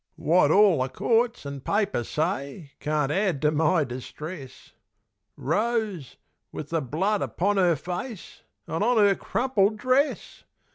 Wot 0.17 0.49
all 0.49 0.81
the 0.81 0.89
courts 0.89 1.45
an' 1.45 1.61
papers 1.61 2.09
say 2.09 2.71
Can't 2.79 3.11
add 3.11 3.39
to 3.43 3.51
my 3.51 3.83
distress.... 3.83 4.71
Rose, 5.37 6.17
with 6.51 6.69
the 6.71 6.81
blood 6.81 7.21
upon 7.21 7.59
'er 7.59 7.75
face 7.75 8.41
An' 8.67 8.81
on 8.81 8.97
'er 8.97 9.13
crumpled 9.13 9.77
dress! 9.77 10.43